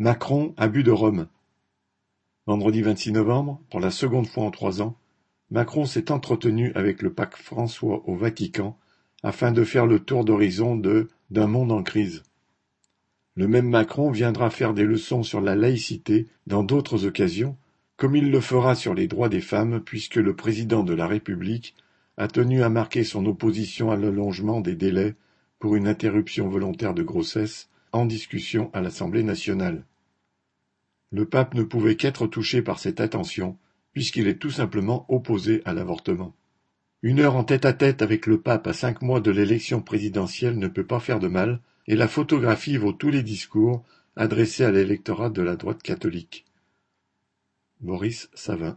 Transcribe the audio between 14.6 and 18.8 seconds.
des leçons sur la laïcité dans d'autres occasions, comme il le fera